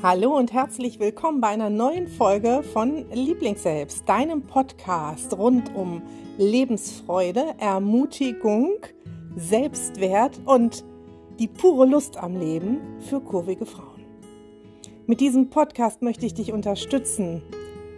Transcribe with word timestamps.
Hallo 0.00 0.36
und 0.36 0.52
herzlich 0.52 1.00
willkommen 1.00 1.40
bei 1.40 1.48
einer 1.48 1.70
neuen 1.70 2.06
Folge 2.06 2.62
von 2.62 3.04
Lieblingsselbst, 3.10 4.08
deinem 4.08 4.42
Podcast 4.42 5.36
rund 5.36 5.74
um 5.74 6.02
Lebensfreude, 6.36 7.56
Ermutigung, 7.58 8.74
Selbstwert 9.34 10.40
und 10.44 10.84
die 11.40 11.48
pure 11.48 11.84
Lust 11.84 12.16
am 12.16 12.38
Leben 12.38 12.78
für 13.00 13.20
kurvige 13.20 13.66
Frauen. 13.66 14.04
Mit 15.08 15.18
diesem 15.18 15.50
Podcast 15.50 16.00
möchte 16.00 16.26
ich 16.26 16.34
dich 16.34 16.52
unterstützen, 16.52 17.42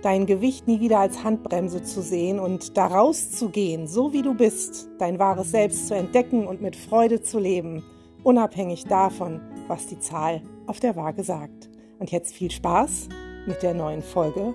dein 0.01 0.25
Gewicht 0.25 0.67
nie 0.67 0.80
wieder 0.80 1.01
als 1.01 1.23
Handbremse 1.23 1.82
zu 1.82 2.01
sehen 2.01 2.39
und 2.39 2.79
daraus 2.79 3.30
zu 3.30 3.51
gehen, 3.51 3.87
so 3.87 4.14
wie 4.14 4.23
du 4.23 4.32
bist, 4.32 4.89
dein 4.98 5.19
wahres 5.19 5.51
Selbst 5.51 5.89
zu 5.89 5.95
entdecken 5.95 6.46
und 6.46 6.62
mit 6.62 6.77
Freude 6.77 7.21
zu 7.21 7.39
leben, 7.39 7.85
unabhängig 8.23 8.85
davon, 8.85 9.43
was 9.69 9.87
die 9.87 10.01
Zahl 10.01 10.41
auf 10.67 10.80
der 10.80 10.97
Waage 10.97 11.25
sagt. 11.25 11.70
Und 12.01 12.11
jetzt 12.11 12.35
viel 12.35 12.51
Spaß 12.51 13.11
mit 13.47 13.63
der 13.63 13.75
neuen 13.75 14.01
Folge. 14.01 14.55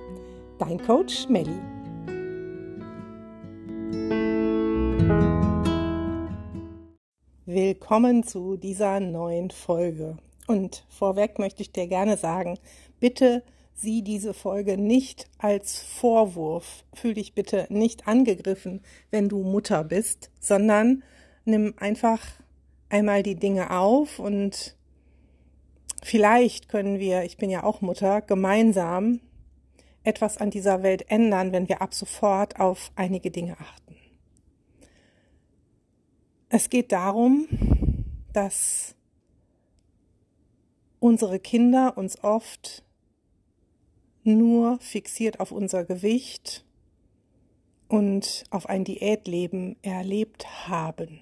Dein 0.58 0.80
Coach 0.80 1.30
Melli. 1.30 1.54
Willkommen 7.46 8.24
zu 8.24 8.58
dieser 8.58 9.00
neuen 9.00 9.52
Folge. 9.52 10.18
Und 10.48 10.86
vorweg 10.90 11.38
möchte 11.38 11.62
ich 11.62 11.72
dir 11.72 11.86
gerne 11.86 12.18
sagen, 12.18 12.58
bitte 13.00 13.44
sieh 13.76 14.02
diese 14.02 14.34
Folge 14.34 14.76
nicht 14.76 15.28
als 15.38 15.80
Vorwurf. 15.80 16.84
Fühl 16.96 17.14
dich 17.14 17.36
bitte 17.36 17.68
nicht 17.70 18.08
angegriffen, 18.08 18.82
wenn 19.12 19.30
du 19.30 19.44
Mutter 19.44 19.84
bist, 19.84 20.32
sondern 20.40 21.04
nimm 21.46 21.76
einfach 21.78 22.22
einmal 22.90 23.22
die 23.22 23.36
Dinge 23.36 23.70
auf 23.70 24.18
und 24.18 24.76
Vielleicht 26.06 26.70
können 26.70 27.00
wir, 27.00 27.24
ich 27.24 27.38
bin 27.38 27.50
ja 27.50 27.64
auch 27.64 27.82
Mutter, 27.82 28.22
gemeinsam 28.22 29.22
etwas 30.04 30.38
an 30.38 30.52
dieser 30.52 30.84
Welt 30.84 31.10
ändern, 31.10 31.52
wenn 31.52 31.68
wir 31.68 31.82
ab 31.82 31.96
sofort 31.96 32.60
auf 32.60 32.92
einige 32.96 33.32
Dinge 33.32 33.60
achten. 33.60 33.96
Es 36.50 36.70
geht 36.70 36.92
darum, 36.92 37.48
dass 38.34 38.94
unsere 41.00 41.40
Kinder 41.40 41.98
uns 41.98 42.24
oft 42.24 42.84
nur 44.24 44.78
fixiert 44.82 45.40
auf 45.40 45.52
unser 45.52 45.86
Gewicht 45.86 46.64
und 47.88 48.44
auf 48.52 48.70
ein 48.70 48.84
Diätleben 48.84 49.76
erlebt 49.82 50.68
haben. 50.68 51.22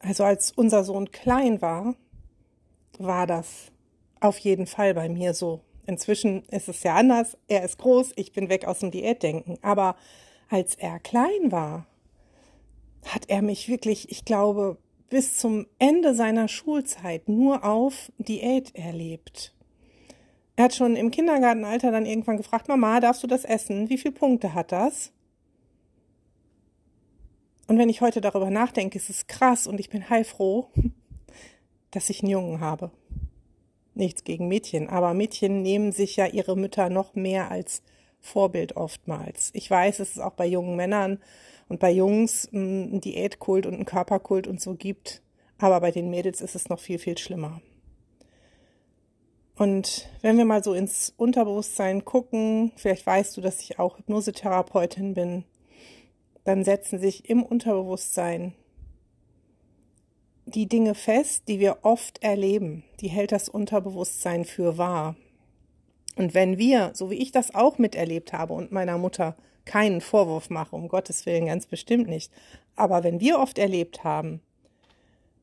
Also 0.00 0.24
als 0.24 0.52
unser 0.52 0.84
Sohn 0.84 1.10
klein 1.10 1.60
war, 1.60 1.94
war 2.98 3.26
das 3.26 3.72
auf 4.20 4.38
jeden 4.38 4.66
Fall 4.66 4.94
bei 4.94 5.08
mir 5.08 5.34
so. 5.34 5.60
Inzwischen 5.86 6.44
ist 6.50 6.68
es 6.68 6.82
ja 6.82 6.94
anders. 6.94 7.36
Er 7.48 7.64
ist 7.64 7.78
groß, 7.78 8.12
ich 8.16 8.32
bin 8.32 8.48
weg 8.48 8.66
aus 8.66 8.80
dem 8.80 8.90
Diätdenken. 8.90 9.58
Aber 9.62 9.96
als 10.50 10.74
er 10.74 10.98
klein 10.98 11.50
war, 11.50 11.86
hat 13.06 13.28
er 13.28 13.42
mich 13.42 13.68
wirklich, 13.68 14.10
ich 14.10 14.24
glaube, 14.24 14.76
bis 15.08 15.38
zum 15.38 15.66
Ende 15.78 16.14
seiner 16.14 16.48
Schulzeit 16.48 17.28
nur 17.28 17.64
auf 17.64 18.12
Diät 18.18 18.74
erlebt. 18.74 19.54
Er 20.56 20.64
hat 20.64 20.74
schon 20.74 20.96
im 20.96 21.10
Kindergartenalter 21.10 21.90
dann 21.90 22.04
irgendwann 22.04 22.36
gefragt, 22.36 22.68
Mama, 22.68 23.00
darfst 23.00 23.22
du 23.22 23.26
das 23.26 23.44
essen? 23.44 23.88
Wie 23.88 23.96
viele 23.96 24.12
Punkte 24.12 24.54
hat 24.54 24.72
das? 24.72 25.12
Und 27.68 27.78
wenn 27.78 27.90
ich 27.90 28.00
heute 28.00 28.22
darüber 28.22 28.50
nachdenke, 28.50 28.98
ist 28.98 29.10
es 29.10 29.26
krass 29.26 29.66
und 29.66 29.78
ich 29.78 29.90
bin 29.90 30.08
heilfroh, 30.08 30.70
dass 31.90 32.10
ich 32.10 32.22
einen 32.22 32.30
Jungen 32.30 32.60
habe. 32.60 32.90
Nichts 33.94 34.24
gegen 34.24 34.48
Mädchen, 34.48 34.88
aber 34.88 35.12
Mädchen 35.12 35.62
nehmen 35.62 35.92
sich 35.92 36.16
ja 36.16 36.26
ihre 36.26 36.56
Mütter 36.56 36.88
noch 36.88 37.14
mehr 37.14 37.50
als 37.50 37.82
Vorbild 38.20 38.76
oftmals. 38.76 39.50
Ich 39.52 39.70
weiß, 39.70 39.98
dass 39.98 40.12
es 40.12 40.18
auch 40.18 40.32
bei 40.32 40.46
jungen 40.46 40.76
Männern 40.76 41.18
und 41.68 41.78
bei 41.78 41.90
Jungs 41.90 42.48
einen 42.52 43.00
Diätkult 43.00 43.66
und 43.66 43.74
einen 43.74 43.84
Körperkult 43.84 44.46
und 44.46 44.60
so 44.60 44.74
gibt, 44.74 45.22
aber 45.58 45.80
bei 45.80 45.90
den 45.90 46.08
Mädels 46.08 46.40
ist 46.40 46.54
es 46.54 46.68
noch 46.70 46.80
viel, 46.80 46.98
viel 46.98 47.18
schlimmer. 47.18 47.60
Und 49.56 50.08
wenn 50.22 50.38
wir 50.38 50.44
mal 50.44 50.64
so 50.64 50.72
ins 50.72 51.12
Unterbewusstsein 51.16 52.04
gucken, 52.04 52.72
vielleicht 52.76 53.04
weißt 53.04 53.36
du, 53.36 53.40
dass 53.40 53.60
ich 53.60 53.78
auch 53.78 53.98
Hypnosetherapeutin 53.98 55.14
bin, 55.14 55.44
dann 56.48 56.64
setzen 56.64 56.98
sich 56.98 57.28
im 57.28 57.42
Unterbewusstsein 57.42 58.54
die 60.46 60.66
Dinge 60.66 60.94
fest, 60.94 61.42
die 61.46 61.60
wir 61.60 61.80
oft 61.82 62.22
erleben. 62.22 62.84
Die 63.00 63.08
hält 63.08 63.32
das 63.32 63.50
Unterbewusstsein 63.50 64.46
für 64.46 64.78
wahr. 64.78 65.14
Und 66.16 66.32
wenn 66.32 66.56
wir, 66.56 66.92
so 66.94 67.10
wie 67.10 67.16
ich 67.16 67.32
das 67.32 67.54
auch 67.54 67.76
miterlebt 67.76 68.32
habe 68.32 68.54
und 68.54 68.72
meiner 68.72 68.96
Mutter 68.96 69.36
keinen 69.66 70.00
Vorwurf 70.00 70.48
mache, 70.48 70.74
um 70.74 70.88
Gottes 70.88 71.26
Willen 71.26 71.44
ganz 71.44 71.66
bestimmt 71.66 72.08
nicht, 72.08 72.32
aber 72.76 73.04
wenn 73.04 73.20
wir 73.20 73.40
oft 73.40 73.58
erlebt 73.58 74.02
haben, 74.02 74.40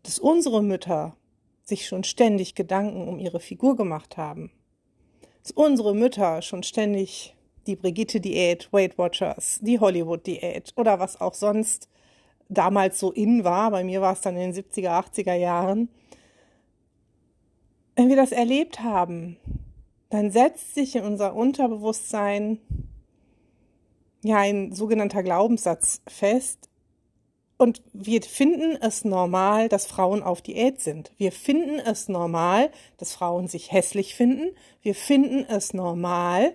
dass 0.01 0.17
unsere 0.17 0.63
Mütter 0.63 1.15
sich 1.65 1.85
schon 1.85 2.03
ständig 2.03 2.55
Gedanken 2.55 3.07
um 3.07 3.19
ihre 3.19 3.39
Figur 3.39 3.75
gemacht 3.75 4.17
haben, 4.17 4.51
dass 5.43 5.51
unsere 5.51 5.93
Mütter 5.93 6.41
schon 6.41 6.63
ständig 6.63 7.34
die 7.67 7.75
Brigitte-Diät, 7.75 8.71
Weight 8.71 8.97
Watchers, 8.97 9.59
die 9.61 9.79
Hollywood-Diät 9.79 10.73
oder 10.75 10.99
was 10.99 11.19
auch 11.19 11.33
sonst 11.33 11.89
damals 12.49 12.99
so 12.99 13.11
in 13.11 13.43
war. 13.43 13.71
Bei 13.71 13.83
mir 13.83 14.01
war 14.01 14.13
es 14.13 14.21
dann 14.21 14.37
in 14.37 14.51
den 14.51 14.63
70er, 14.63 14.89
80er 14.89 15.33
Jahren. 15.33 15.89
Wenn 17.95 18.09
wir 18.09 18.15
das 18.15 18.31
erlebt 18.31 18.81
haben, 18.81 19.37
dann 20.09 20.31
setzt 20.31 20.75
sich 20.75 20.95
in 20.95 21.03
unser 21.03 21.33
Unterbewusstsein 21.33 22.59
ja 24.23 24.37
ein 24.37 24.73
sogenannter 24.73 25.23
Glaubenssatz 25.23 26.01
fest. 26.07 26.69
Und 27.57 27.81
wir 27.93 28.21
finden 28.21 28.77
es 28.81 29.05
normal, 29.05 29.69
dass 29.69 29.85
Frauen 29.85 30.23
auf 30.23 30.41
Diät 30.41 30.81
sind. 30.81 31.13
Wir 31.17 31.31
finden 31.31 31.79
es 31.79 32.09
normal, 32.09 32.69
dass 32.97 33.13
Frauen 33.13 33.47
sich 33.47 33.71
hässlich 33.71 34.13
finden. 34.13 34.55
Wir 34.81 34.93
finden 34.93 35.45
es 35.47 35.73
normal, 35.73 36.53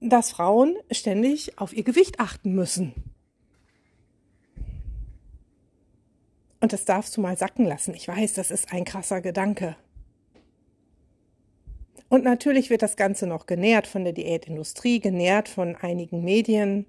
dass 0.00 0.30
Frauen 0.30 0.76
ständig 0.90 1.58
auf 1.58 1.72
ihr 1.72 1.84
Gewicht 1.84 2.20
achten 2.20 2.54
müssen. 2.54 2.92
Und 6.60 6.72
das 6.72 6.84
darfst 6.84 7.16
du 7.16 7.20
mal 7.20 7.36
sacken 7.36 7.64
lassen. 7.64 7.94
Ich 7.94 8.08
weiß, 8.08 8.34
das 8.34 8.50
ist 8.50 8.72
ein 8.72 8.84
krasser 8.84 9.20
Gedanke. 9.20 9.76
Und 12.08 12.24
natürlich 12.24 12.70
wird 12.70 12.82
das 12.82 12.96
Ganze 12.96 13.26
noch 13.26 13.46
genährt 13.46 13.86
von 13.86 14.04
der 14.04 14.12
Diätindustrie, 14.12 15.00
genährt 15.00 15.48
von 15.48 15.76
einigen 15.76 16.24
Medien, 16.24 16.86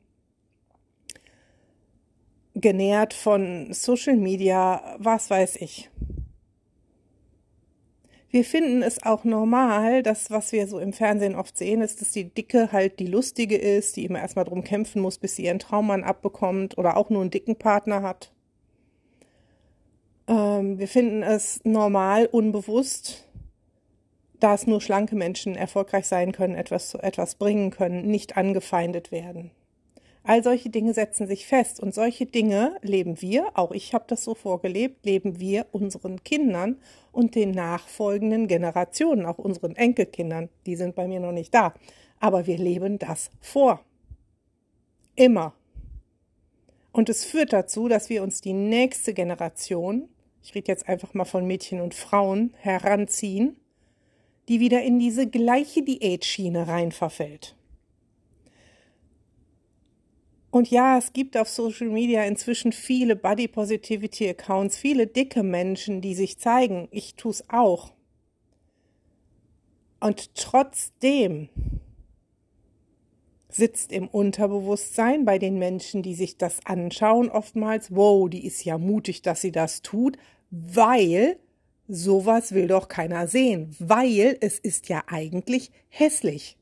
genährt 2.53 3.13
von 3.13 3.73
Social 3.73 4.15
Media, 4.15 4.95
was 4.99 5.29
weiß 5.29 5.57
ich. 5.57 5.89
Wir 8.37 8.45
finden 8.45 8.83
es 8.83 9.01
auch 9.01 9.23
normal, 9.23 10.03
dass 10.03 10.29
was 10.29 10.51
wir 10.51 10.67
so 10.67 10.77
im 10.77 10.93
Fernsehen 10.93 11.33
oft 11.33 11.57
sehen, 11.57 11.81
ist, 11.81 12.01
dass 12.01 12.11
die 12.11 12.25
Dicke 12.25 12.71
halt 12.71 12.99
die 12.99 13.07
Lustige 13.07 13.57
ist, 13.57 13.95
die 13.95 14.05
immer 14.05 14.19
erstmal 14.19 14.45
drum 14.45 14.63
kämpfen 14.63 15.01
muss, 15.01 15.17
bis 15.17 15.35
sie 15.35 15.45
ihren 15.45 15.57
Traummann 15.57 16.03
abbekommt 16.03 16.77
oder 16.77 16.97
auch 16.97 17.09
nur 17.09 17.21
einen 17.21 17.31
dicken 17.31 17.55
Partner 17.55 18.03
hat. 18.03 18.31
Ähm, 20.27 20.77
wir 20.77 20.87
finden 20.87 21.23
es 21.23 21.61
normal, 21.63 22.27
unbewusst, 22.27 23.27
dass 24.39 24.67
nur 24.67 24.81
schlanke 24.81 25.15
Menschen 25.15 25.55
erfolgreich 25.55 26.05
sein 26.05 26.31
können, 26.31 26.53
etwas 26.53 26.89
zu 26.89 26.99
etwas 26.99 27.33
bringen 27.33 27.71
können, 27.71 28.05
nicht 28.05 28.37
angefeindet 28.37 29.11
werden. 29.11 29.49
All 30.27 30.43
solche 30.43 30.69
Dinge 30.69 30.93
setzen 30.93 31.25
sich 31.25 31.45
fest 31.45 31.79
und 31.79 31.95
solche 31.95 32.25
Dinge 32.25 32.75
leben 32.81 33.21
wir, 33.21 33.47
auch 33.53 33.71
ich 33.71 33.93
habe 33.93 34.03
das 34.09 34.25
so 34.25 34.35
vorgelebt, 34.35 35.05
leben 35.05 35.39
wir 35.39 35.67
unseren 35.71 36.21
Kindern 36.21 36.81
und 37.13 37.33
den 37.33 37.51
nachfolgenden 37.51 38.49
Generationen, 38.49 39.25
auch 39.25 39.37
unseren 39.37 39.77
Enkelkindern, 39.77 40.49
die 40.65 40.75
sind 40.75 40.95
bei 40.95 41.07
mir 41.07 41.21
noch 41.21 41.31
nicht 41.31 41.53
da, 41.53 41.73
aber 42.19 42.45
wir 42.45 42.57
leben 42.57 42.99
das 42.99 43.29
vor. 43.39 43.79
Immer. 45.15 45.53
Und 46.91 47.07
es 47.07 47.23
führt 47.23 47.53
dazu, 47.53 47.87
dass 47.87 48.09
wir 48.09 48.21
uns 48.21 48.41
die 48.41 48.51
nächste 48.51 49.13
Generation, 49.13 50.09
ich 50.43 50.53
rede 50.55 50.67
jetzt 50.67 50.89
einfach 50.89 51.13
mal 51.13 51.23
von 51.23 51.47
Mädchen 51.47 51.79
und 51.79 51.93
Frauen, 51.93 52.53
heranziehen, 52.57 53.55
die 54.49 54.59
wieder 54.59 54.81
in 54.81 54.99
diese 54.99 55.25
gleiche 55.25 55.83
Diätschiene 55.83 56.67
rein 56.67 56.91
verfällt. 56.91 57.56
Und 60.57 60.71
ja, 60.71 60.97
es 60.97 61.13
gibt 61.13 61.37
auf 61.37 61.47
Social 61.49 61.87
Media 61.87 62.23
inzwischen 62.23 62.71
viele 62.71 63.15
Body 63.15 63.47
Positivity 63.47 64.27
Accounts, 64.27 64.75
viele 64.75 65.05
dicke 65.05 65.43
Menschen, 65.43 66.01
die 66.01 66.15
sich 66.15 66.39
zeigen. 66.39 66.87
Ich 66.89 67.13
tue 67.13 67.29
es 67.29 67.47
auch. 67.47 67.93
Und 69.99 70.33
trotzdem 70.33 71.49
sitzt 73.49 73.91
im 73.91 74.07
Unterbewusstsein 74.07 75.25
bei 75.25 75.37
den 75.37 75.59
Menschen, 75.59 76.01
die 76.01 76.15
sich 76.15 76.39
das 76.39 76.65
anschauen, 76.65 77.29
oftmals, 77.29 77.95
wow, 77.95 78.27
die 78.27 78.43
ist 78.43 78.65
ja 78.65 78.79
mutig, 78.79 79.21
dass 79.21 79.41
sie 79.41 79.51
das 79.51 79.83
tut, 79.83 80.17
weil 80.49 81.37
sowas 81.87 82.53
will 82.53 82.65
doch 82.67 82.87
keiner 82.87 83.27
sehen, 83.27 83.75
weil 83.77 84.35
es 84.41 84.57
ist 84.57 84.89
ja 84.89 85.03
eigentlich 85.05 85.69
hässlich. 85.89 86.57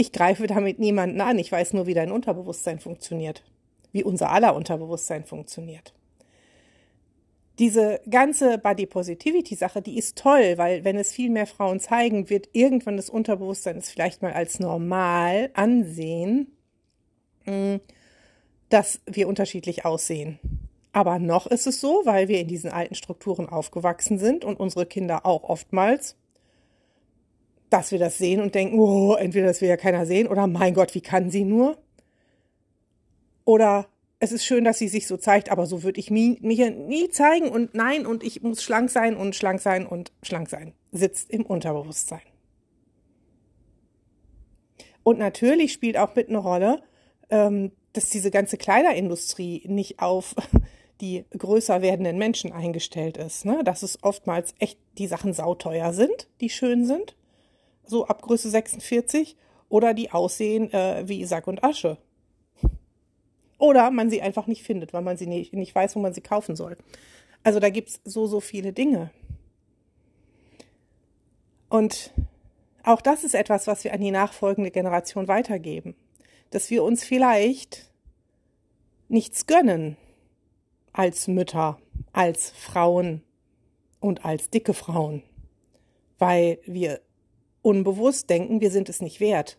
Ich 0.00 0.12
greife 0.12 0.46
damit 0.46 0.78
niemanden 0.78 1.20
an, 1.20 1.40
ich 1.40 1.50
weiß 1.50 1.72
nur, 1.72 1.88
wie 1.88 1.94
dein 1.94 2.12
Unterbewusstsein 2.12 2.78
funktioniert, 2.78 3.42
wie 3.90 4.04
unser 4.04 4.30
aller 4.30 4.54
Unterbewusstsein 4.54 5.24
funktioniert. 5.24 5.92
Diese 7.58 8.00
ganze 8.08 8.58
Body 8.58 8.86
Positivity 8.86 9.56
Sache, 9.56 9.82
die 9.82 9.98
ist 9.98 10.16
toll, 10.16 10.56
weil 10.56 10.84
wenn 10.84 10.96
es 10.96 11.12
viel 11.12 11.30
mehr 11.30 11.48
Frauen 11.48 11.80
zeigen, 11.80 12.30
wird 12.30 12.48
irgendwann 12.52 12.96
das 12.96 13.10
Unterbewusstsein 13.10 13.78
es 13.78 13.90
vielleicht 13.90 14.22
mal 14.22 14.32
als 14.32 14.60
normal 14.60 15.50
ansehen, 15.54 16.56
hm, 17.42 17.80
dass 18.68 19.00
wir 19.04 19.26
unterschiedlich 19.26 19.84
aussehen. 19.84 20.38
Aber 20.92 21.18
noch 21.18 21.48
ist 21.48 21.66
es 21.66 21.80
so, 21.80 22.02
weil 22.04 22.28
wir 22.28 22.38
in 22.38 22.46
diesen 22.46 22.70
alten 22.70 22.94
Strukturen 22.94 23.48
aufgewachsen 23.48 24.20
sind 24.20 24.44
und 24.44 24.60
unsere 24.60 24.86
Kinder 24.86 25.26
auch 25.26 25.42
oftmals, 25.42 26.14
dass 27.70 27.92
wir 27.92 27.98
das 27.98 28.18
sehen 28.18 28.40
und 28.40 28.54
denken, 28.54 28.78
oh, 28.78 29.14
entweder 29.14 29.46
das 29.46 29.60
will 29.60 29.68
ja 29.68 29.76
keiner 29.76 30.06
sehen 30.06 30.26
oder 30.26 30.46
mein 30.46 30.74
Gott, 30.74 30.94
wie 30.94 31.00
kann 31.00 31.30
sie 31.30 31.44
nur? 31.44 31.78
Oder 33.44 33.88
es 34.20 34.32
ist 34.32 34.44
schön, 34.44 34.64
dass 34.64 34.78
sie 34.78 34.88
sich 34.88 35.06
so 35.06 35.16
zeigt, 35.16 35.50
aber 35.50 35.66
so 35.66 35.82
würde 35.82 36.00
ich 36.00 36.10
mich, 36.10 36.40
nie 36.40 37.08
zeigen 37.10 37.48
und 37.48 37.74
nein, 37.74 38.04
und 38.06 38.24
ich 38.24 38.42
muss 38.42 38.62
schlank 38.62 38.90
sein 38.90 39.16
und 39.16 39.36
schlank 39.36 39.60
sein 39.60 39.86
und 39.86 40.12
schlank 40.22 40.48
sein. 40.50 40.72
Sitzt 40.90 41.30
im 41.30 41.46
Unterbewusstsein. 41.46 42.20
Und 45.02 45.18
natürlich 45.18 45.72
spielt 45.72 45.96
auch 45.96 46.14
mit 46.16 46.28
eine 46.28 46.38
Rolle, 46.38 46.82
ähm, 47.30 47.72
dass 47.92 48.10
diese 48.10 48.30
ganze 48.30 48.58
Kleiderindustrie 48.58 49.62
nicht 49.66 50.00
auf 50.00 50.34
die 51.00 51.24
größer 51.36 51.80
werdenden 51.80 52.18
Menschen 52.18 52.52
eingestellt 52.52 53.16
ist. 53.16 53.44
Ne? 53.44 53.62
Dass 53.64 53.82
es 53.82 54.02
oftmals 54.02 54.54
echt 54.58 54.78
die 54.98 55.06
Sachen 55.06 55.32
sauteuer 55.32 55.92
sind, 55.92 56.28
die 56.40 56.50
schön 56.50 56.84
sind, 56.84 57.14
so 57.88 58.06
ab 58.06 58.22
Größe 58.22 58.50
46, 58.50 59.36
oder 59.68 59.94
die 59.94 60.10
aussehen 60.10 60.72
äh, 60.72 61.02
wie 61.06 61.24
Sack 61.24 61.46
und 61.46 61.62
Asche. 61.62 61.98
Oder 63.58 63.90
man 63.90 64.08
sie 64.08 64.22
einfach 64.22 64.46
nicht 64.46 64.62
findet, 64.62 64.92
weil 64.92 65.02
man 65.02 65.16
sie 65.16 65.26
nicht, 65.26 65.52
nicht 65.52 65.74
weiß, 65.74 65.96
wo 65.96 66.00
man 66.00 66.14
sie 66.14 66.20
kaufen 66.20 66.56
soll. 66.56 66.76
Also 67.42 67.60
da 67.60 67.70
gibt's 67.70 68.00
so, 68.04 68.26
so 68.26 68.40
viele 68.40 68.72
Dinge. 68.72 69.10
Und 71.68 72.12
auch 72.84 73.00
das 73.00 73.24
ist 73.24 73.34
etwas, 73.34 73.66
was 73.66 73.84
wir 73.84 73.92
an 73.92 74.00
die 74.00 74.10
nachfolgende 74.10 74.70
Generation 74.70 75.28
weitergeben. 75.28 75.94
Dass 76.50 76.70
wir 76.70 76.82
uns 76.82 77.04
vielleicht 77.04 77.90
nichts 79.08 79.46
gönnen 79.46 79.96
als 80.92 81.28
Mütter, 81.28 81.78
als 82.12 82.50
Frauen 82.50 83.22
und 84.00 84.24
als 84.24 84.50
dicke 84.50 84.74
Frauen, 84.74 85.22
weil 86.18 86.58
wir 86.64 87.00
unbewusst 87.62 88.30
denken, 88.30 88.60
wir 88.60 88.70
sind 88.70 88.88
es 88.88 89.00
nicht 89.00 89.20
wert. 89.20 89.58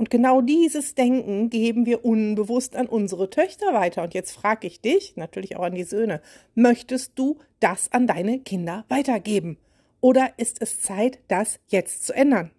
Und 0.00 0.08
genau 0.08 0.40
dieses 0.40 0.94
Denken 0.94 1.50
geben 1.50 1.84
wir 1.84 2.06
unbewusst 2.06 2.74
an 2.74 2.86
unsere 2.86 3.28
Töchter 3.28 3.74
weiter. 3.74 4.02
Und 4.02 4.14
jetzt 4.14 4.32
frage 4.32 4.66
ich 4.66 4.80
dich, 4.80 5.16
natürlich 5.16 5.56
auch 5.56 5.64
an 5.64 5.74
die 5.74 5.84
Söhne, 5.84 6.22
möchtest 6.54 7.12
du 7.16 7.36
das 7.60 7.92
an 7.92 8.06
deine 8.06 8.38
Kinder 8.38 8.86
weitergeben? 8.88 9.58
Oder 10.00 10.32
ist 10.38 10.62
es 10.62 10.80
Zeit, 10.80 11.18
das 11.28 11.60
jetzt 11.68 12.06
zu 12.06 12.14
ändern? 12.14 12.50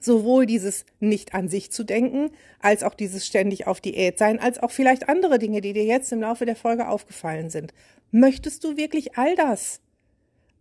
Sowohl 0.00 0.46
dieses 0.46 0.84
nicht 0.98 1.32
an 1.32 1.48
sich 1.48 1.70
zu 1.70 1.84
denken, 1.84 2.32
als 2.58 2.82
auch 2.82 2.94
dieses 2.94 3.24
ständig 3.24 3.68
auf 3.68 3.80
Diät 3.80 4.18
sein, 4.18 4.40
als 4.40 4.60
auch 4.60 4.72
vielleicht 4.72 5.08
andere 5.08 5.38
Dinge, 5.38 5.60
die 5.60 5.74
dir 5.74 5.84
jetzt 5.84 6.10
im 6.10 6.22
Laufe 6.22 6.44
der 6.44 6.56
Folge 6.56 6.88
aufgefallen 6.88 7.50
sind. 7.50 7.72
Möchtest 8.10 8.64
du 8.64 8.76
wirklich 8.76 9.16
all 9.16 9.36
das? 9.36 9.80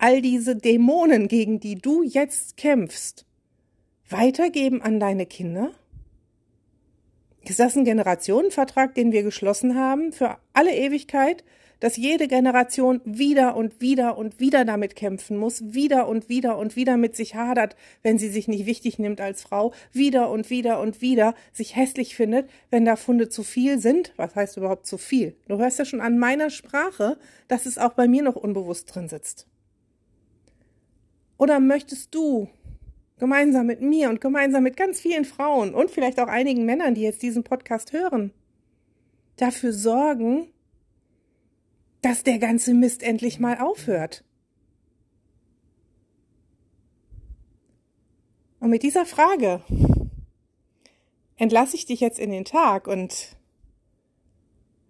All 0.03 0.21
diese 0.21 0.55
Dämonen, 0.55 1.27
gegen 1.27 1.59
die 1.59 1.75
du 1.75 2.01
jetzt 2.01 2.57
kämpfst? 2.57 3.25
weitergeben 4.11 4.81
an 4.81 4.99
deine 4.99 5.25
Kinder? 5.25 5.71
Ist 7.43 7.59
das 7.59 7.75
ein 7.75 7.85
Generationenvertrag, 7.85 8.93
den 8.93 9.11
wir 9.11 9.23
geschlossen 9.23 9.75
haben 9.75 10.11
für 10.11 10.37
alle 10.53 10.75
Ewigkeit, 10.75 11.43
dass 11.79 11.97
jede 11.97 12.27
Generation 12.27 13.01
wieder 13.05 13.55
und 13.55 13.81
wieder 13.81 14.15
und 14.15 14.39
wieder 14.39 14.63
damit 14.65 14.95
kämpfen 14.95 15.37
muss, 15.37 15.73
wieder 15.73 16.07
und 16.07 16.29
wieder 16.29 16.59
und 16.59 16.75
wieder 16.75 16.97
mit 16.97 17.15
sich 17.15 17.33
hadert, 17.33 17.75
wenn 18.03 18.19
sie 18.19 18.29
sich 18.29 18.47
nicht 18.47 18.67
wichtig 18.67 18.99
nimmt 18.99 19.19
als 19.19 19.41
Frau, 19.41 19.73
wieder 19.91 20.29
und 20.29 20.51
wieder 20.51 20.79
und 20.79 21.01
wieder 21.01 21.33
sich 21.51 21.75
hässlich 21.75 22.15
findet, 22.15 22.47
wenn 22.69 22.85
da 22.85 22.95
Funde 22.95 23.29
zu 23.29 23.41
viel 23.41 23.79
sind. 23.79 24.13
Was 24.17 24.35
heißt 24.35 24.57
überhaupt 24.57 24.85
zu 24.85 24.99
viel? 24.99 25.35
Du 25.47 25.57
hörst 25.57 25.79
ja 25.79 25.85
schon 25.85 26.01
an 26.01 26.19
meiner 26.19 26.51
Sprache, 26.51 27.17
dass 27.47 27.65
es 27.65 27.79
auch 27.79 27.93
bei 27.93 28.07
mir 28.07 28.21
noch 28.21 28.35
unbewusst 28.35 28.93
drin 28.93 29.09
sitzt. 29.09 29.47
Oder 31.41 31.59
möchtest 31.59 32.13
du 32.13 32.49
gemeinsam 33.17 33.65
mit 33.65 33.81
mir 33.81 34.11
und 34.11 34.21
gemeinsam 34.21 34.61
mit 34.61 34.77
ganz 34.77 35.01
vielen 35.01 35.25
Frauen 35.25 35.73
und 35.73 35.89
vielleicht 35.89 36.19
auch 36.19 36.27
einigen 36.27 36.65
Männern, 36.65 36.93
die 36.93 37.01
jetzt 37.01 37.23
diesen 37.23 37.43
Podcast 37.43 37.93
hören, 37.93 38.31
dafür 39.37 39.73
sorgen, 39.73 40.53
dass 42.03 42.21
der 42.21 42.37
ganze 42.37 42.75
Mist 42.75 43.01
endlich 43.01 43.39
mal 43.39 43.57
aufhört. 43.57 44.23
Und 48.59 48.69
mit 48.69 48.83
dieser 48.83 49.07
Frage 49.07 49.63
entlasse 51.37 51.75
ich 51.75 51.87
dich 51.87 52.01
jetzt 52.01 52.19
in 52.19 52.29
den 52.29 52.45
Tag 52.45 52.85
und 52.85 53.35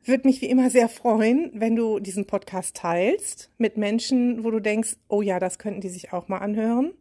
würde 0.03 0.27
mich 0.27 0.41
wie 0.41 0.47
immer 0.47 0.69
sehr 0.69 0.89
freuen, 0.89 1.51
wenn 1.53 1.75
du 1.75 1.99
diesen 1.99 2.25
Podcast 2.25 2.75
teilst 2.75 3.51
mit 3.57 3.77
Menschen, 3.77 4.43
wo 4.43 4.51
du 4.51 4.59
denkst, 4.59 4.95
oh 5.07 5.21
ja, 5.21 5.39
das 5.39 5.59
könnten 5.59 5.81
die 5.81 5.89
sich 5.89 6.13
auch 6.13 6.27
mal 6.27 6.39
anhören. 6.39 6.93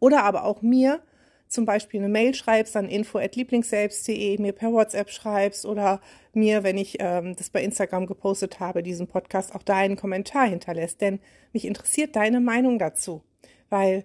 Oder 0.00 0.24
aber 0.24 0.44
auch 0.44 0.62
mir 0.62 1.02
zum 1.48 1.64
Beispiel 1.64 2.00
eine 2.00 2.08
Mail 2.08 2.34
schreibst 2.34 2.76
an 2.76 2.88
info@lieblingsselbst.de, 2.88 4.38
mir 4.38 4.52
per 4.52 4.72
WhatsApp 4.72 5.10
schreibst 5.10 5.64
oder 5.64 6.00
mir, 6.32 6.62
wenn 6.62 6.76
ich 6.76 6.96
ähm, 7.00 7.34
das 7.36 7.50
bei 7.50 7.62
Instagram 7.62 8.06
gepostet 8.06 8.60
habe, 8.60 8.82
diesen 8.82 9.06
Podcast, 9.06 9.54
auch 9.54 9.62
da 9.62 9.76
einen 9.76 9.96
Kommentar 9.96 10.46
hinterlässt. 10.46 11.00
Denn 11.00 11.20
mich 11.52 11.64
interessiert 11.64 12.16
deine 12.16 12.40
Meinung 12.40 12.78
dazu, 12.78 13.22
weil 13.70 14.04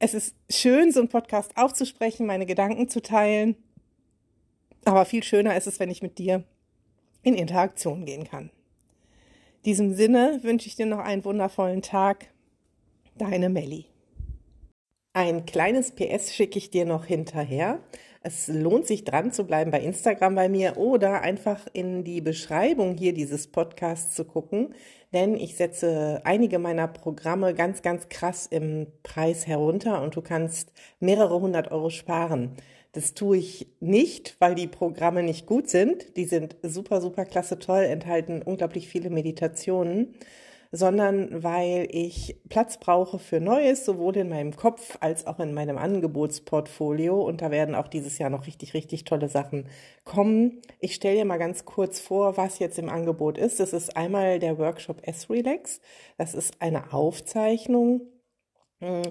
es 0.00 0.14
ist 0.14 0.34
schön, 0.50 0.90
so 0.90 1.00
einen 1.00 1.08
Podcast 1.08 1.56
aufzusprechen, 1.56 2.26
meine 2.26 2.46
Gedanken 2.46 2.88
zu 2.88 3.00
teilen. 3.00 3.56
Aber 4.84 5.04
viel 5.04 5.22
schöner 5.22 5.56
ist 5.56 5.66
es, 5.66 5.78
wenn 5.78 5.90
ich 5.90 6.02
mit 6.02 6.18
dir 6.18 6.44
in 7.24 7.34
Interaktion 7.34 8.04
gehen 8.04 8.24
kann. 8.24 8.50
In 9.56 9.62
diesem 9.64 9.94
Sinne 9.94 10.38
wünsche 10.42 10.68
ich 10.68 10.76
dir 10.76 10.86
noch 10.86 10.98
einen 10.98 11.24
wundervollen 11.24 11.82
Tag. 11.82 12.26
Deine 13.16 13.48
Melli. 13.48 13.86
Ein 15.14 15.46
kleines 15.46 15.92
PS 15.92 16.34
schicke 16.34 16.58
ich 16.58 16.70
dir 16.70 16.84
noch 16.84 17.04
hinterher. 17.04 17.78
Es 18.22 18.48
lohnt 18.48 18.86
sich 18.86 19.04
dran 19.04 19.32
zu 19.32 19.44
bleiben 19.44 19.70
bei 19.70 19.80
Instagram 19.80 20.34
bei 20.34 20.48
mir 20.48 20.76
oder 20.76 21.20
einfach 21.20 21.66
in 21.72 22.04
die 22.04 22.20
Beschreibung 22.20 22.96
hier 22.96 23.12
dieses 23.12 23.46
Podcasts 23.46 24.14
zu 24.14 24.24
gucken, 24.24 24.74
denn 25.12 25.36
ich 25.36 25.56
setze 25.56 26.22
einige 26.24 26.58
meiner 26.58 26.88
Programme 26.88 27.54
ganz, 27.54 27.82
ganz 27.82 28.08
krass 28.08 28.46
im 28.46 28.86
Preis 29.02 29.46
herunter 29.46 30.02
und 30.02 30.16
du 30.16 30.22
kannst 30.22 30.72
mehrere 31.00 31.38
hundert 31.38 31.70
Euro 31.70 31.90
sparen. 31.90 32.56
Das 32.94 33.14
tue 33.14 33.36
ich 33.36 33.68
nicht, 33.80 34.36
weil 34.38 34.54
die 34.54 34.68
Programme 34.68 35.22
nicht 35.22 35.46
gut 35.46 35.68
sind. 35.68 36.16
Die 36.16 36.24
sind 36.24 36.56
super, 36.62 37.00
super 37.00 37.24
klasse 37.24 37.58
toll, 37.58 37.82
enthalten 37.82 38.40
unglaublich 38.42 38.88
viele 38.88 39.10
Meditationen 39.10 40.14
sondern 40.76 41.44
weil 41.44 41.86
ich 41.92 42.36
Platz 42.48 42.78
brauche 42.78 43.20
für 43.20 43.38
Neues, 43.40 43.84
sowohl 43.84 44.16
in 44.16 44.28
meinem 44.28 44.56
Kopf 44.56 44.98
als 45.00 45.24
auch 45.24 45.38
in 45.38 45.54
meinem 45.54 45.78
Angebotsportfolio. 45.78 47.22
Und 47.22 47.42
da 47.42 47.52
werden 47.52 47.76
auch 47.76 47.86
dieses 47.86 48.18
Jahr 48.18 48.28
noch 48.28 48.48
richtig, 48.48 48.74
richtig 48.74 49.04
tolle 49.04 49.28
Sachen 49.28 49.68
kommen. 50.02 50.60
Ich 50.80 50.96
stelle 50.96 51.18
dir 51.18 51.24
mal 51.26 51.38
ganz 51.38 51.64
kurz 51.64 52.00
vor, 52.00 52.36
was 52.36 52.58
jetzt 52.58 52.80
im 52.80 52.88
Angebot 52.88 53.38
ist. 53.38 53.60
Das 53.60 53.72
ist 53.72 53.96
einmal 53.96 54.40
der 54.40 54.58
Workshop 54.58 55.06
S-Relax. 55.06 55.80
Das 56.18 56.34
ist 56.34 56.60
eine 56.60 56.92
Aufzeichnung 56.92 58.08
hm, 58.80 59.02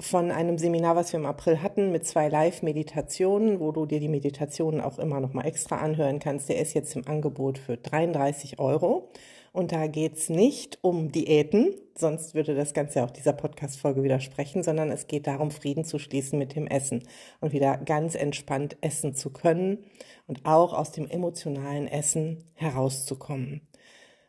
von 0.00 0.30
einem 0.30 0.58
Seminar, 0.58 0.96
was 0.96 1.12
wir 1.12 1.20
im 1.20 1.26
April 1.26 1.62
hatten, 1.62 1.92
mit 1.92 2.06
zwei 2.06 2.28
Live-Meditationen, 2.28 3.60
wo 3.60 3.72
du 3.72 3.86
dir 3.86 4.00
die 4.00 4.08
Meditationen 4.08 4.80
auch 4.80 4.98
immer 4.98 5.20
noch 5.20 5.32
mal 5.32 5.44
extra 5.44 5.76
anhören 5.76 6.18
kannst. 6.18 6.48
Der 6.48 6.58
ist 6.58 6.74
jetzt 6.74 6.96
im 6.96 7.06
Angebot 7.06 7.58
für 7.58 7.76
33 7.76 8.58
Euro. 8.58 9.10
Und 9.52 9.70
da 9.70 9.86
geht's 9.86 10.30
nicht 10.30 10.78
um 10.80 11.12
Diäten, 11.12 11.74
sonst 11.94 12.34
würde 12.34 12.54
das 12.54 12.72
Ganze 12.72 13.04
auch 13.04 13.10
dieser 13.10 13.34
Podcast-Folge 13.34 14.02
widersprechen, 14.02 14.62
sondern 14.62 14.90
es 14.90 15.06
geht 15.08 15.26
darum, 15.26 15.50
Frieden 15.50 15.84
zu 15.84 15.98
schließen 15.98 16.38
mit 16.38 16.56
dem 16.56 16.66
Essen 16.66 17.02
und 17.40 17.52
wieder 17.52 17.76
ganz 17.76 18.14
entspannt 18.14 18.78
essen 18.80 19.14
zu 19.14 19.30
können 19.30 19.84
und 20.26 20.46
auch 20.46 20.72
aus 20.72 20.90
dem 20.92 21.06
emotionalen 21.06 21.86
Essen 21.86 22.44
herauszukommen. 22.54 23.60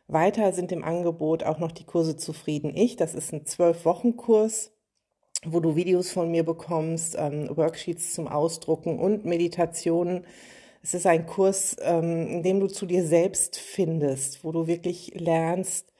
Weiter 0.08 0.52
sind 0.52 0.70
im 0.72 0.84
Angebot 0.84 1.42
auch 1.42 1.58
noch 1.58 1.72
die 1.72 1.84
Kurse 1.84 2.18
Zufrieden 2.18 2.76
Ich. 2.76 2.96
Das 2.96 3.14
ist 3.14 3.32
ein 3.32 3.46
Zwölf-Wochen-Kurs, 3.46 4.73
wo 5.46 5.60
du 5.60 5.76
Videos 5.76 6.10
von 6.10 6.30
mir 6.30 6.44
bekommst, 6.44 7.16
ähm, 7.18 7.48
Worksheets 7.56 8.14
zum 8.14 8.28
Ausdrucken 8.28 8.98
und 8.98 9.24
Meditationen 9.24 10.24
Es 10.82 10.94
ist 10.94 11.06
ein 11.06 11.26
Kurs, 11.26 11.76
ähm, 11.82 12.28
in 12.28 12.42
dem 12.42 12.60
du 12.60 12.66
zu 12.68 12.86
dir 12.86 13.06
selbst 13.06 13.58
findest, 13.58 14.44
wo 14.44 14.52
du 14.52 14.66
wirklich 14.66 15.12
lernst, 15.14 15.94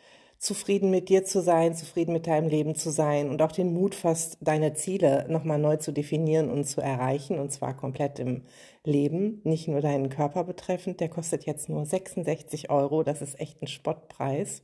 zufrieden 0.44 0.90
mit 0.90 1.08
dir 1.08 1.24
zu 1.24 1.40
sein, 1.40 1.74
zufrieden 1.74 2.12
mit 2.12 2.26
deinem 2.26 2.48
Leben 2.48 2.74
zu 2.74 2.90
sein 2.90 3.30
und 3.30 3.40
auch 3.42 3.52
den 3.52 3.72
Mut 3.72 3.94
fasst, 3.94 4.36
deine 4.40 4.74
Ziele 4.74 5.26
nochmal 5.28 5.58
neu 5.58 5.78
zu 5.78 5.92
definieren 5.92 6.50
und 6.50 6.64
zu 6.64 6.80
erreichen 6.80 7.38
und 7.38 7.50
zwar 7.50 7.74
komplett 7.76 8.18
im 8.18 8.42
Leben, 8.84 9.40
nicht 9.44 9.68
nur 9.68 9.80
deinen 9.80 10.10
Körper 10.10 10.44
betreffend. 10.44 11.00
Der 11.00 11.08
kostet 11.08 11.46
jetzt 11.46 11.68
nur 11.68 11.86
66 11.86 12.70
Euro, 12.70 13.02
das 13.02 13.22
ist 13.22 13.40
echt 13.40 13.62
ein 13.62 13.68
Spottpreis. 13.68 14.62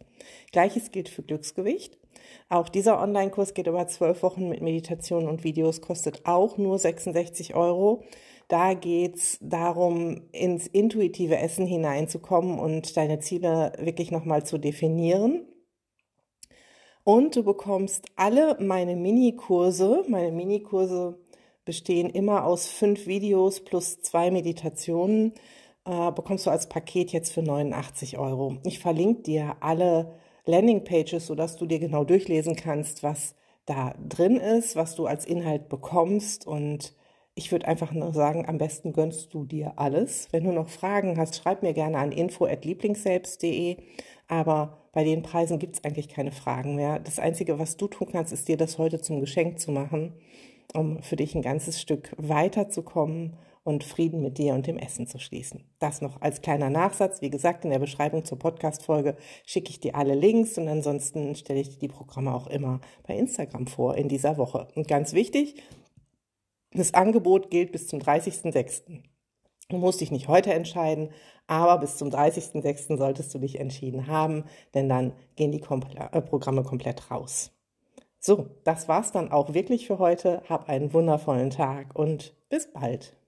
Gleiches 0.53 0.91
gilt 0.93 1.09
für 1.09 1.23
Glücksgewicht. 1.23 2.00
Auch 2.49 2.69
dieser 2.69 3.01
Online-Kurs 3.01 3.55
geht 3.55 3.69
über 3.69 3.87
zwölf 3.87 4.23
Wochen 4.23 4.49
mit 4.49 4.61
Meditation 4.61 5.29
und 5.29 5.45
Videos, 5.45 5.81
kostet 5.81 6.27
auch 6.27 6.59
nur 6.59 6.79
66 6.79 7.55
Euro. 7.55 8.03
Da 8.49 8.75
geht's 8.75 9.39
darum, 9.41 10.23
ins 10.33 10.67
intuitive 10.67 11.37
Essen 11.37 11.67
hineinzukommen 11.67 12.59
und 12.59 12.97
deine 12.97 13.21
Ziele 13.21 13.73
wirklich 13.79 14.11
nochmal 14.11 14.45
zu 14.45 14.59
definieren. 14.59 15.47
Und 17.05 17.37
du 17.37 17.45
bekommst 17.45 18.07
alle 18.17 18.57
meine 18.61 18.97
Minikurse. 18.97 20.05
Meine 20.09 20.33
Minikurse 20.33 21.19
bestehen 21.65 22.11
immer 22.11 22.45
aus 22.45 22.67
fünf 22.67 23.07
Videos 23.07 23.61
plus 23.61 24.01
zwei 24.01 24.31
Meditationen. 24.33 25.33
Äh, 25.85 26.11
bekommst 26.13 26.47
du 26.47 26.51
als 26.51 26.69
Paket 26.69 27.13
jetzt 27.13 27.33
für 27.33 27.43
89 27.43 28.19
Euro. 28.19 28.59
Ich 28.65 28.81
verlinke 28.81 29.23
dir 29.23 29.57
alle 29.61 30.19
Landingpages, 30.51 31.27
sodass 31.27 31.57
du 31.57 31.67
dir 31.67 31.79
genau 31.79 32.05
durchlesen 32.05 32.57
kannst, 32.57 33.03
was 33.03 33.35
da 33.67 33.95
drin 34.09 34.37
ist, 34.37 34.77
was 34.77 34.95
du 34.97 35.07
als 35.07 35.25
Inhalt 35.25 35.69
bekommst. 35.69 36.47
Und 36.47 36.95
ich 37.35 37.53
würde 37.53 37.69
einfach 37.69 37.93
nur 37.93 38.13
sagen, 38.13 38.47
am 38.49 38.59
besten 38.59 38.93
gönnst 38.93 39.33
du 39.33 39.45
dir 39.45 39.75
alles. 39.77 40.29
Wenn 40.33 40.45
du 40.45 40.53
noch 40.53 40.69
Fragen 40.69 41.17
hast, 41.19 41.37
schreib 41.37 41.63
mir 41.63 41.73
gerne 41.73 41.99
an 41.99 42.13
info@lieblingsselbst.de. 42.13 43.77
Aber 44.29 44.79
bei 44.93 45.05
den 45.05 45.23
Preisen 45.23 45.59
gibt 45.59 45.77
es 45.77 45.85
eigentlich 45.85 46.09
keine 46.09 46.33
Fragen 46.33 46.75
mehr. 46.75 46.99
Das 46.99 47.19
Einzige, 47.19 47.59
was 47.59 47.77
du 47.77 47.87
tun 47.87 48.09
kannst, 48.13 48.33
ist 48.33 48.49
dir 48.49 48.57
das 48.57 48.79
heute 48.79 49.01
zum 49.01 49.21
Geschenk 49.21 49.61
zu 49.61 49.71
machen, 49.71 50.15
um 50.75 51.03
für 51.03 51.17
dich 51.17 51.35
ein 51.35 51.43
ganzes 51.43 51.81
Stück 51.81 52.13
weiterzukommen 52.17 53.37
und 53.63 53.85
Frieden 53.85 54.23
mit 54.23 54.39
dir 54.39 54.55
und 54.55 54.67
dem 54.67 54.79
Essen 54.79 55.07
zu 55.07 55.19
schließen. 55.19 55.65
Das 55.79 56.01
noch 56.01 56.21
als 56.21 56.41
kleiner 56.41 56.71
Nachsatz. 56.71 57.21
Wie 57.21 57.31
gesagt, 57.31 57.65
in 57.65 57.71
der 57.71 57.79
Beschreibung 57.79 58.25
zur 58.25 58.39
Podcast-Folge 58.39 59.17
schicke 59.45 59.71
ich 59.71 59.81
dir 59.81 59.95
alle 59.95 60.15
Links 60.15 60.57
und 60.59 60.69
ansonsten 60.69 61.35
stelle 61.35 61.61
ich 61.61 61.71
dir 61.71 61.79
die 61.79 61.89
Programme 61.89 62.35
auch 62.35 62.47
immer 62.47 62.81
bei 63.07 63.17
Instagram 63.17 63.67
vor 63.67 63.97
in 63.97 64.09
dieser 64.09 64.37
Woche. 64.39 64.69
Und 64.75 64.89
ganz 64.89 65.13
wichtig, 65.13 65.63
das 66.73 66.95
Angebot 66.95 67.51
gilt 67.51 67.73
bis 67.73 67.89
zum 67.89 68.01
30.06. 68.01 69.03
Du 69.69 69.77
musst 69.77 70.01
dich 70.01 70.11
nicht 70.11 70.29
heute 70.29 70.53
entscheiden, 70.53 71.11
aber 71.47 71.79
bis 71.79 71.97
zum 71.97 72.09
30.06. 72.09 72.97
solltest 72.97 73.35
du 73.35 73.39
dich 73.39 73.61
entschieden 73.61 74.07
haben, 74.07 74.45
denn 74.75 74.89
dann 74.89 75.13
gehen 75.37 75.53
die 75.53 75.61
Kompl 75.61 75.97
äh, 75.97 76.21
Programme 76.21 76.63
komplett 76.63 77.11
raus. 77.11 77.53
So, 78.19 78.49
das 78.65 78.89
war's 78.89 79.13
dann 79.13 79.33
auch 79.33 79.55
wirklich 79.55 79.87
für 79.87 79.99
heute. 79.99 80.43
Hab 80.49 80.69
einen 80.69 80.93
wundervollen 80.93 81.51
Tag 81.51 81.95
und 81.95 82.35
bis 82.49 82.71
bald. 82.71 83.20